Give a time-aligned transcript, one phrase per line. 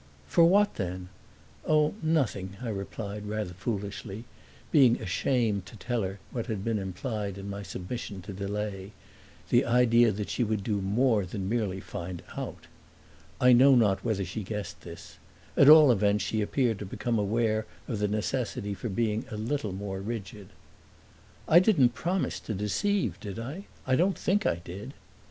[0.25, 1.09] "For what then?"
[1.63, 4.23] "Oh, nothing," I replied, rather foolishly,
[4.71, 8.93] being ashamed to tell her what had been implied in my submission to delay
[9.49, 12.65] the idea that she would do more than merely find out.
[13.39, 15.19] I know not whether she guessed this;
[15.55, 19.71] at all events she appeared to become aware of the necessity for being a little
[19.71, 20.47] more rigid.
[21.47, 23.65] "I didn't promise to deceive, did I?
[23.85, 24.95] I don't think I did."